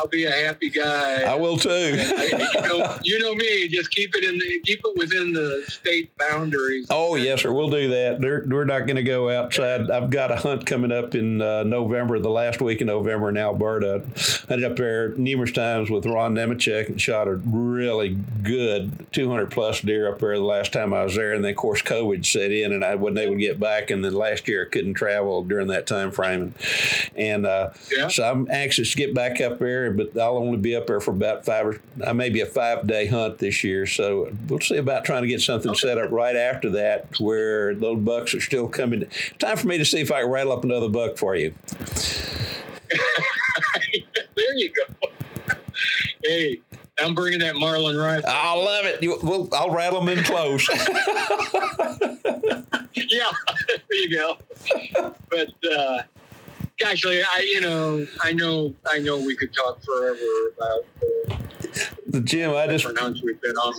[0.00, 1.22] I'll be a happy guy.
[1.22, 1.70] I will too.
[1.70, 3.68] you, know, you know me.
[3.68, 6.86] Just keep it in the keep it within the state boundaries.
[6.90, 7.52] Oh yes, sir.
[7.52, 8.20] We'll do that.
[8.20, 9.90] They're, we're not going to go outside.
[9.90, 13.36] I've got a hunt coming up in uh, November, the last week in November in
[13.36, 14.02] Alberta.
[14.48, 19.80] Hunted up there numerous times with Ron Nemechek and shot a really good 200 plus
[19.80, 21.32] deer up there the last time I was there.
[21.32, 23.90] And then of course COVID set in, and I wasn't able to get back.
[23.90, 26.42] And then last year I couldn't travel during that time frame.
[26.42, 26.54] And,
[27.16, 28.08] and uh, Yeah.
[28.08, 31.10] so I'm anxious to get back up there, but I'll only be up there for
[31.12, 33.86] about five or uh, maybe a five day hunt this year.
[33.86, 38.00] So we'll see about trying to get something set up right after that where those
[38.00, 39.06] bucks are still coming.
[39.38, 41.54] Time for me to see if I can rattle up another buck for you.
[44.36, 45.08] there you go.
[46.24, 46.60] hey,
[47.00, 48.28] I'm bringing that Marlin rifle.
[48.28, 49.02] I love it.
[49.02, 50.68] You, well, I'll rattle them in close.
[52.94, 54.38] yeah, there you go.
[55.30, 56.02] But uh,
[56.80, 60.16] like, I you know I know I know we could talk forever
[60.56, 61.38] about the
[62.06, 63.74] the Jim, I just hunts we've been on.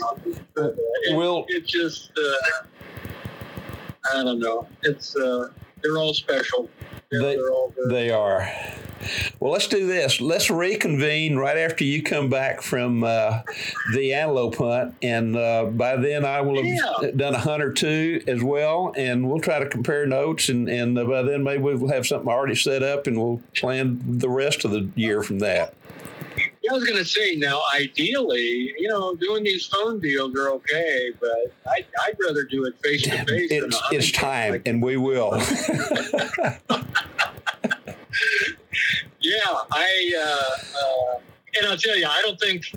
[0.58, 0.70] Uh,
[1.04, 2.66] it, Well- it just uh,
[4.14, 4.68] I don't know.
[4.84, 5.50] It's uh,
[5.84, 6.70] they're all special.
[7.12, 7.74] They're, They- they're all.
[7.90, 8.50] They are.
[9.42, 10.22] Well, let's do this.
[10.22, 13.42] Let's reconvene right after you come back from uh,
[13.94, 16.66] the antelope hunt, and uh, by then I will have
[17.02, 17.12] Yeah.
[17.14, 20.98] done a hunt or two as well, and we'll try to compare notes, and and
[20.98, 24.64] uh, by then maybe we'll have something already set up, and we'll plan the rest
[24.64, 25.74] of the year from that.
[26.64, 30.50] Yeah, I was going to say now, ideally, you know, doing these phone deals are
[30.52, 33.52] okay, but I, I'd rather do it face to face.
[33.52, 35.32] It's it's time, Like, and we will.
[39.20, 39.40] yeah,
[39.72, 41.20] I, uh, uh,
[41.58, 42.74] and I'll tell you, I don't think,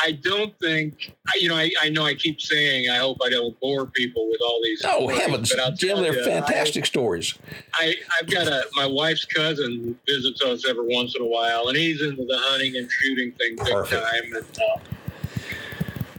[0.00, 3.30] I don't think, I, you know, I, I know I keep saying, I hope I
[3.30, 4.82] don't bore people with all these.
[4.84, 7.34] oh stories, heavens, but I'll Jim, they're you, fantastic stories.
[7.74, 11.76] I, I've got a my wife's cousin visits us every once in a while, and
[11.76, 14.34] he's into the hunting and shooting thing big time.
[14.34, 14.80] And uh,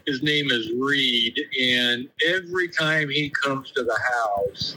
[0.06, 4.76] his name is Reed, and every time he comes to the house,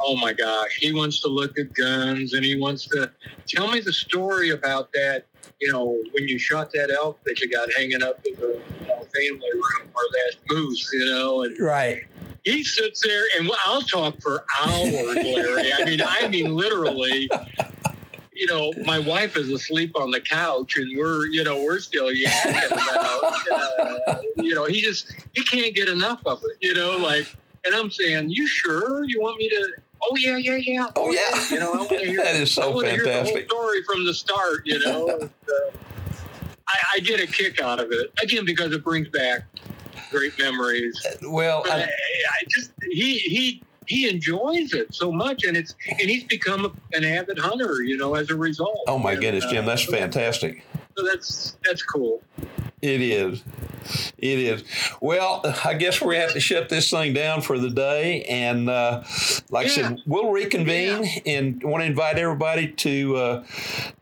[0.00, 3.10] oh my gosh, he wants to look at guns, and he wants to
[3.46, 5.24] tell me the story about that.
[5.60, 9.50] You know, when you shot that elk that you got hanging up in the family
[9.54, 12.04] room, or that moose, you know, and Right.
[12.44, 15.72] he sits there and I'll talk for hours, Larry.
[15.72, 17.28] I mean, I mean, literally.
[18.32, 22.06] You know, my wife is asleep on the couch, and we're, you know, we're still
[22.06, 23.34] yakking about.
[23.50, 26.56] Uh, you know, he just he can't get enough of it.
[26.60, 27.26] You know, like,
[27.64, 29.72] and I'm saying, you sure you want me to?
[30.02, 30.86] Oh yeah, yeah, yeah.
[30.96, 31.44] Oh yeah.
[31.50, 33.50] You know, I want to hear that is so want to hear the whole fantastic.
[33.50, 34.62] story from the start.
[34.66, 35.70] You know, And, uh,
[36.68, 39.42] I, I get a kick out of it again because it brings back
[40.10, 41.04] great memories.
[41.22, 46.10] Well, I, I, I just he he he enjoys it so much, and it's and
[46.10, 48.80] he's become an avid hunter, you know, as a result.
[48.86, 50.62] oh my And, goodness, Jim, uh, that's fantastic.
[50.96, 52.22] So that's that's cool.
[52.82, 53.42] It is.
[54.18, 54.64] It is.
[55.00, 58.22] Well, I guess we have to shut this thing down for the day.
[58.24, 59.04] And uh,
[59.50, 63.44] like I said, we'll reconvene and want to invite everybody to uh,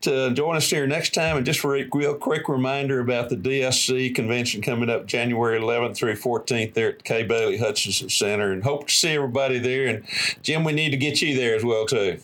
[0.01, 1.37] to join us here next time.
[1.37, 5.95] And just for a real quick reminder about the DSC convention coming up January 11th
[5.95, 8.51] through 14th there at Kay Bailey Hutchison Center.
[8.51, 9.87] And hope to see everybody there.
[9.87, 10.03] And
[10.41, 12.19] Jim, we need to get you there as well, too.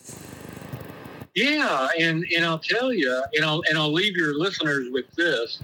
[1.35, 5.59] Yeah, and and I'll tell you, and I'll and I'll leave your listeners with this.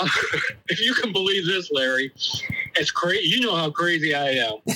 [0.68, 2.12] if you can believe this, Larry,
[2.76, 3.28] it's crazy.
[3.28, 4.54] You know how crazy I am.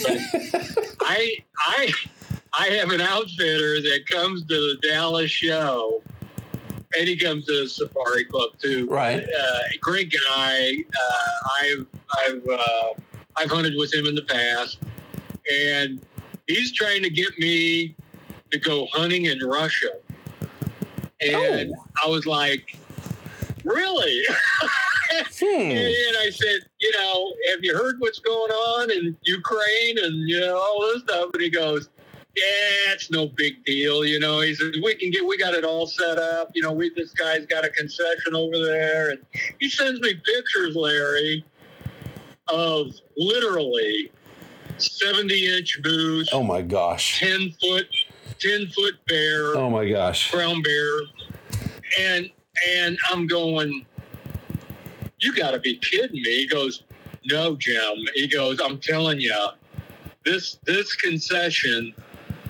[1.00, 1.92] I I
[2.58, 6.02] I have an outfitter that comes to the Dallas show,
[6.98, 8.86] and he comes to the Safari Club too.
[8.88, 9.22] Right.
[9.22, 10.72] Uh, great guy.
[10.72, 11.86] Uh, I've
[12.18, 12.92] I've uh,
[13.36, 14.78] I've hunted with him in the past,
[15.50, 16.00] and
[16.46, 17.94] he's trying to get me
[18.50, 19.90] to go hunting in Russia.
[21.20, 21.72] And
[22.04, 22.76] I was like,
[23.64, 24.22] really?
[25.20, 25.46] Hmm.
[25.46, 30.40] And I said, you know, have you heard what's going on in Ukraine and you
[30.40, 31.30] know all this stuff?
[31.34, 31.88] And he goes,
[32.34, 34.04] yeah, it's no big deal.
[34.04, 36.50] You know, he says we can get, we got it all set up.
[36.54, 39.18] You know, we this guy's got a concession over there, and
[39.60, 41.44] he sends me pictures, Larry,
[42.48, 42.86] of
[43.16, 44.10] literally
[44.78, 47.20] seventy inch moose, Oh, my gosh.
[47.20, 47.86] ten foot,
[48.38, 50.32] ten foot bear Oh, my gosh.
[50.32, 51.00] brown bear,
[52.00, 52.30] and
[52.78, 53.84] and I'm going,
[55.22, 56.22] You got to be kidding me.
[56.22, 56.82] He goes,
[57.24, 57.94] No, Jim.
[58.14, 59.34] He goes, I'm telling you,
[60.24, 61.94] this this concession,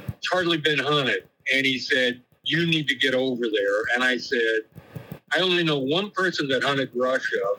[0.09, 1.29] it's hardly been hunted.
[1.55, 3.95] And he said, You need to get over there.
[3.95, 4.61] And I said,
[5.35, 7.55] I only know one person that hunted Russia,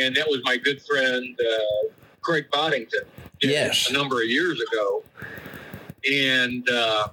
[0.00, 1.88] and that was my good friend uh,
[2.20, 3.02] Craig Boddington.
[3.40, 3.90] Yes.
[3.90, 5.04] a number of years ago,
[6.10, 7.08] and uh,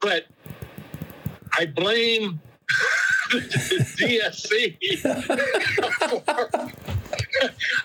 [0.00, 0.26] but
[1.56, 2.40] I blame
[3.30, 4.76] DSC.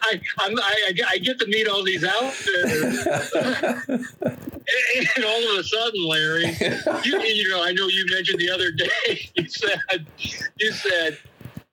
[0.04, 4.06] I, I I get to meet all these outfitters, and
[5.26, 6.46] all of a sudden, Larry,
[7.04, 9.30] you, you know, I know you mentioned the other day.
[9.36, 10.06] You said,
[10.60, 11.18] you said,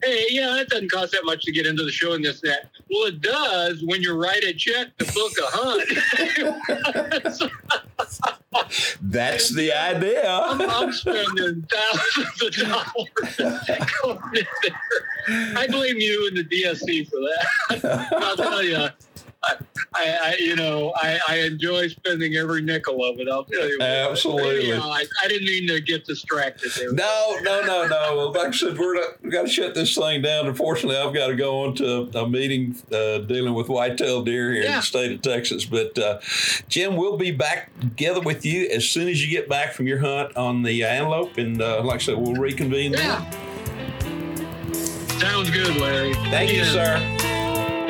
[0.02, 2.52] "Hey, yeah, it doesn't cost that much to get into the show and this and
[2.52, 5.88] that." Well, it does when you write a check to book a hunt.
[9.02, 10.28] That's the idea.
[10.28, 13.60] I'm, spending thousands of dollars in
[14.32, 15.56] there.
[15.56, 18.08] I blame you and the DSC for that.
[18.12, 18.88] I'll tell you.
[19.94, 23.28] I, I, you know, I, I enjoy spending every nickel of it.
[23.28, 23.78] I'll tell you.
[23.78, 23.88] what.
[23.88, 24.70] Absolutely.
[24.72, 26.92] Anyhow, I, I didn't mean to get distracted there.
[26.92, 28.32] No, no, no, no.
[28.34, 30.46] Like I said, we're not, we got to shut this thing down.
[30.46, 34.62] Unfortunately, I've got to go on to a meeting uh, dealing with whitetail deer here
[34.64, 35.64] in the state of Texas.
[35.64, 36.20] But uh,
[36.68, 39.98] Jim, we'll be back together with you as soon as you get back from your
[39.98, 42.92] hunt on the antelope, and uh, like I said, we'll reconvene.
[42.92, 43.32] then.
[45.18, 46.14] Sounds good, Larry.
[46.30, 46.98] Thank you, sir,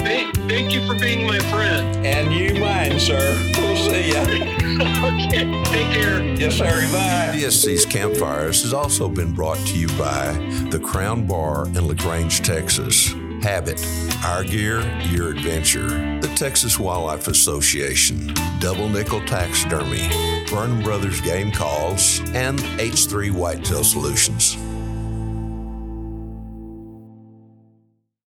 [0.01, 2.07] Thank, thank you for being my friend.
[2.07, 3.18] and you mine, sir.
[3.57, 4.22] We'll see ya.
[5.26, 6.22] okay, take care.
[6.34, 6.66] Yes, sir.
[6.92, 7.32] Bye.
[7.34, 10.32] DSC's Campfires has also been brought to you by
[10.70, 13.12] the Crown Bar in LaGrange, Texas.
[13.42, 13.80] Habit,
[14.24, 14.80] Our Gear,
[15.11, 15.88] Your Adventure,
[16.20, 20.09] the Texas Wildlife Association, Double Nickel Taxidermy,
[20.49, 24.57] Vernon Brothers Game Calls, and H3 Whitetail Solutions.